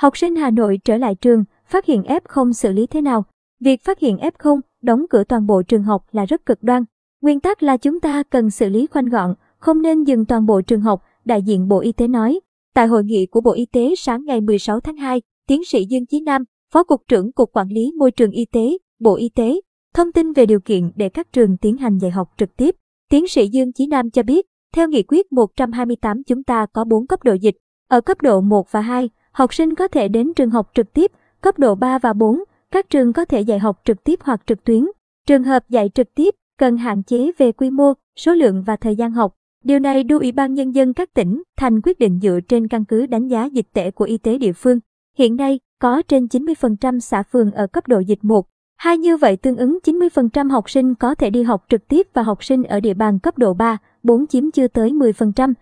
[0.00, 3.24] Học sinh Hà Nội trở lại trường, phát hiện F0 xử lý thế nào?
[3.60, 6.84] Việc phát hiện F0, đóng cửa toàn bộ trường học là rất cực đoan.
[7.22, 10.60] Nguyên tắc là chúng ta cần xử lý khoanh gọn, không nên dừng toàn bộ
[10.60, 12.40] trường học, đại diện Bộ Y tế nói.
[12.74, 16.06] Tại hội nghị của Bộ Y tế sáng ngày 16 tháng 2, tiến sĩ Dương
[16.06, 19.60] Chí Nam, Phó Cục trưởng Cục Quản lý Môi trường Y tế, Bộ Y tế,
[19.94, 22.74] thông tin về điều kiện để các trường tiến hành dạy học trực tiếp.
[23.10, 27.06] Tiến sĩ Dương Chí Nam cho biết, theo nghị quyết 128 chúng ta có 4
[27.06, 27.56] cấp độ dịch.
[27.88, 31.12] Ở cấp độ 1 và 2, học sinh có thể đến trường học trực tiếp,
[31.40, 34.64] cấp độ 3 và 4, các trường có thể dạy học trực tiếp hoặc trực
[34.64, 34.86] tuyến.
[35.26, 38.96] Trường hợp dạy trực tiếp cần hạn chế về quy mô, số lượng và thời
[38.96, 39.34] gian học.
[39.64, 42.84] Điều này đưa Ủy ban Nhân dân các tỉnh, thành quyết định dựa trên căn
[42.84, 44.78] cứ đánh giá dịch tễ của y tế địa phương.
[45.18, 48.46] Hiện nay, có trên 90% xã phường ở cấp độ dịch 1.
[48.76, 52.22] Hai như vậy tương ứng 90% học sinh có thể đi học trực tiếp và
[52.22, 55.54] học sinh ở địa bàn cấp độ 3, 4 chiếm chưa tới 10%.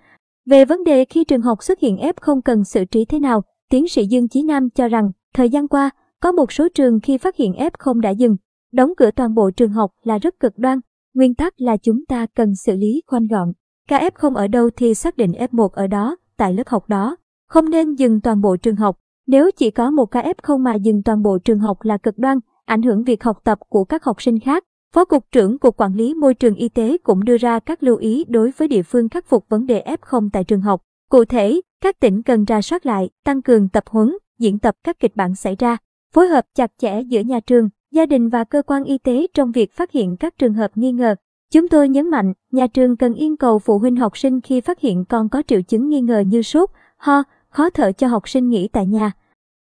[0.46, 3.42] Về vấn đề khi trường học xuất hiện F không cần xử trí thế nào,
[3.70, 7.18] tiến sĩ Dương Chí Nam cho rằng, thời gian qua, có một số trường khi
[7.18, 8.36] phát hiện F không đã dừng,
[8.72, 10.80] đóng cửa toàn bộ trường học là rất cực đoan.
[11.14, 13.52] Nguyên tắc là chúng ta cần xử lý khoanh gọn.
[13.88, 17.16] Ca F không ở đâu thì xác định F1 ở đó, tại lớp học đó.
[17.48, 18.98] Không nên dừng toàn bộ trường học.
[19.26, 22.38] Nếu chỉ có một ca F0 mà dừng toàn bộ trường học là cực đoan,
[22.64, 24.64] ảnh hưởng việc học tập của các học sinh khác.
[24.94, 27.96] Phó Cục trưởng Cục Quản lý Môi trường Y tế cũng đưa ra các lưu
[27.96, 30.82] ý đối với địa phương khắc phục vấn đề F0 tại trường học.
[31.10, 35.00] Cụ thể, các tỉnh cần ra soát lại, tăng cường tập huấn, diễn tập các
[35.00, 35.76] kịch bản xảy ra,
[36.12, 39.52] phối hợp chặt chẽ giữa nhà trường, gia đình và cơ quan y tế trong
[39.52, 41.14] việc phát hiện các trường hợp nghi ngờ.
[41.52, 44.80] Chúng tôi nhấn mạnh, nhà trường cần yêu cầu phụ huynh học sinh khi phát
[44.80, 48.48] hiện con có triệu chứng nghi ngờ như sốt, ho, khó thở cho học sinh
[48.48, 49.12] nghỉ tại nhà.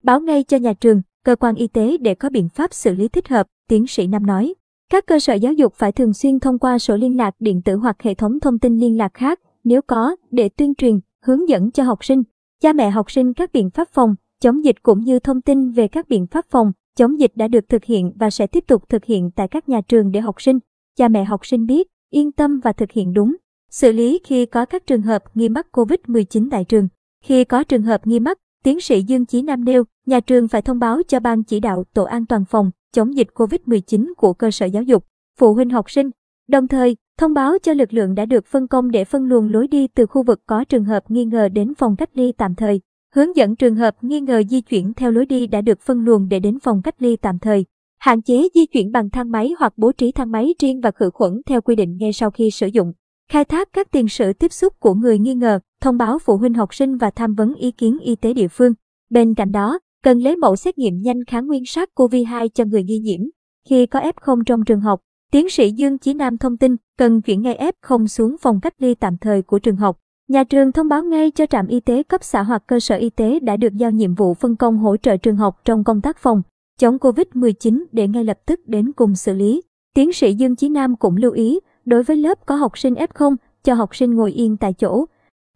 [0.04, 3.08] Báo ngay cho nhà trường, cơ quan y tế để có biện pháp xử lý
[3.08, 4.54] thích hợp, tiến sĩ Nam nói.
[4.92, 7.76] Các cơ sở giáo dục phải thường xuyên thông qua sổ liên lạc điện tử
[7.76, 11.72] hoặc hệ thống thông tin liên lạc khác, nếu có, để tuyên truyền, hướng dẫn
[11.72, 12.24] cho học sinh,
[12.62, 15.88] cha mẹ học sinh các biện pháp phòng, chống dịch cũng như thông tin về
[15.88, 19.06] các biện pháp phòng, chống dịch đã được thực hiện và sẽ tiếp tục thực
[19.06, 20.60] hiện tại các nhà trường để học sinh,
[20.98, 23.36] cha mẹ học sinh biết, yên tâm và thực hiện đúng.
[23.72, 26.88] Xử lý khi có các trường hợp nghi mắc COVID-19 tại trường.
[27.24, 30.62] Khi có trường hợp nghi mắc, tiến sĩ Dương Chí Nam nêu, nhà trường phải
[30.62, 34.52] thông báo cho ban chỉ đạo tổ an toàn phòng chống dịch COVID-19 của cơ
[34.52, 35.06] sở giáo dục,
[35.40, 36.10] phụ huynh học sinh,
[36.48, 39.68] đồng thời thông báo cho lực lượng đã được phân công để phân luồng lối
[39.68, 42.82] đi từ khu vực có trường hợp nghi ngờ đến phòng cách ly tạm thời,
[43.16, 46.28] hướng dẫn trường hợp nghi ngờ di chuyển theo lối đi đã được phân luồng
[46.28, 47.66] để đến phòng cách ly tạm thời,
[48.00, 51.10] hạn chế di chuyển bằng thang máy hoặc bố trí thang máy riêng và khử
[51.10, 52.94] khuẩn theo quy định ngay sau khi sử dụng.
[53.32, 56.54] Khai thác các tiền sử tiếp xúc của người nghi ngờ, thông báo phụ huynh
[56.54, 58.74] học sinh và tham vấn ý kiến y tế địa phương.
[59.10, 62.84] Bên cạnh đó, cần lấy mẫu xét nghiệm nhanh kháng nguyên sars cov2 cho người
[62.84, 63.20] nghi nhiễm.
[63.70, 65.00] Khi có F0 trong trường học,
[65.36, 68.96] tiến sĩ Dương Chí Nam thông tin cần chuyển ngay F0 xuống phòng cách ly
[68.96, 70.00] tạm thời của trường học.
[70.28, 73.10] Nhà trường thông báo ngay cho trạm y tế cấp xã hoặc cơ sở y
[73.10, 76.18] tế đã được giao nhiệm vụ phân công hỗ trợ trường học trong công tác
[76.18, 76.42] phòng
[76.80, 79.62] chống COVID-19 để ngay lập tức đến cùng xử lý.
[79.96, 83.36] Tiến sĩ Dương Chí Nam cũng lưu ý, đối với lớp có học sinh F0,
[83.64, 85.06] cho học sinh ngồi yên tại chỗ.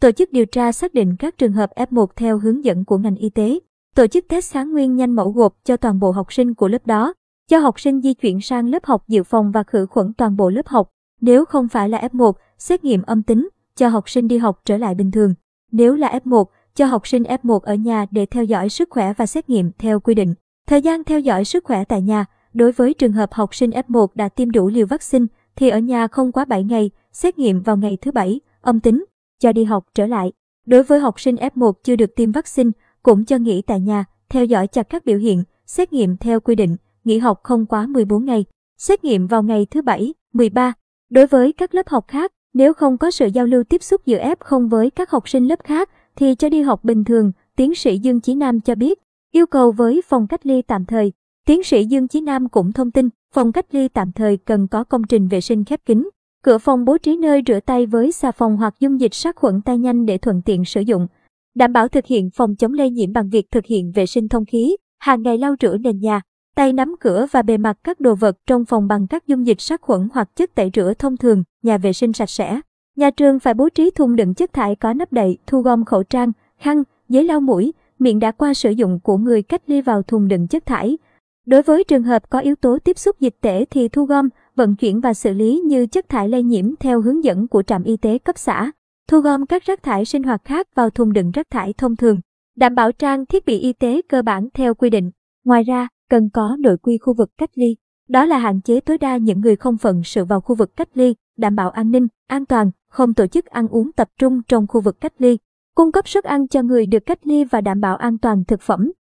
[0.01, 3.15] Tổ chức điều tra xác định các trường hợp F1 theo hướng dẫn của ngành
[3.15, 3.59] y tế.
[3.95, 6.87] Tổ chức test kháng nguyên nhanh mẫu gộp cho toàn bộ học sinh của lớp
[6.87, 7.13] đó.
[7.49, 10.49] Cho học sinh di chuyển sang lớp học dự phòng và khử khuẩn toàn bộ
[10.49, 10.89] lớp học.
[11.21, 14.77] Nếu không phải là F1, xét nghiệm âm tính, cho học sinh đi học trở
[14.77, 15.33] lại bình thường.
[15.71, 16.45] Nếu là F1,
[16.75, 19.99] cho học sinh F1 ở nhà để theo dõi sức khỏe và xét nghiệm theo
[19.99, 20.33] quy định.
[20.67, 24.07] Thời gian theo dõi sức khỏe tại nhà, đối với trường hợp học sinh F1
[24.15, 27.77] đã tiêm đủ liều vaccine thì ở nhà không quá 7 ngày, xét nghiệm vào
[27.77, 29.05] ngày thứ bảy, âm tính,
[29.39, 30.31] cho đi học trở lại.
[30.65, 32.71] Đối với học sinh F1 chưa được tiêm vaccine,
[33.03, 36.55] cũng cho nghỉ tại nhà, theo dõi chặt các biểu hiện, xét nghiệm theo quy
[36.55, 38.45] định, nghỉ học không quá 14 ngày,
[38.77, 40.73] xét nghiệm vào ngày thứ bảy, 13.
[41.09, 44.19] Đối với các lớp học khác, nếu không có sự giao lưu tiếp xúc giữa
[44.19, 47.97] F0 với các học sinh lớp khác, thì cho đi học bình thường, tiến sĩ
[47.97, 48.99] Dương Chí Nam cho biết.
[49.31, 51.11] Yêu cầu với phòng cách ly tạm thời,
[51.45, 54.83] tiến sĩ Dương Chí Nam cũng thông tin, phòng cách ly tạm thời cần có
[54.83, 56.09] công trình vệ sinh khép kín.
[56.43, 59.61] Cửa phòng bố trí nơi rửa tay với xà phòng hoặc dung dịch sát khuẩn
[59.61, 61.07] tay nhanh để thuận tiện sử dụng.
[61.55, 64.45] Đảm bảo thực hiện phòng chống lây nhiễm bằng việc thực hiện vệ sinh thông
[64.45, 66.21] khí, hàng ngày lau rửa nền nhà,
[66.55, 69.61] tay nắm cửa và bề mặt các đồ vật trong phòng bằng các dung dịch
[69.61, 72.61] sát khuẩn hoặc chất tẩy rửa thông thường, nhà vệ sinh sạch sẽ.
[72.95, 76.03] Nhà trường phải bố trí thùng đựng chất thải có nắp đậy, thu gom khẩu
[76.03, 80.01] trang, khăn, giấy lau mũi, miệng đã qua sử dụng của người cách ly vào
[80.01, 80.97] thùng đựng chất thải.
[81.45, 84.75] Đối với trường hợp có yếu tố tiếp xúc dịch tễ thì thu gom, vận
[84.75, 87.97] chuyển và xử lý như chất thải lây nhiễm theo hướng dẫn của trạm y
[87.97, 88.71] tế cấp xã.
[89.07, 92.19] Thu gom các rác thải sinh hoạt khác vào thùng đựng rác thải thông thường.
[92.55, 95.11] Đảm bảo trang thiết bị y tế cơ bản theo quy định.
[95.45, 97.75] Ngoài ra, cần có nội quy khu vực cách ly.
[98.07, 100.89] Đó là hạn chế tối đa những người không phận sự vào khu vực cách
[100.93, 104.67] ly, đảm bảo an ninh, an toàn, không tổ chức ăn uống tập trung trong
[104.67, 105.37] khu vực cách ly
[105.79, 108.61] cung cấp suất ăn cho người được cách ly và đảm bảo an toàn thực
[108.61, 108.91] phẩm.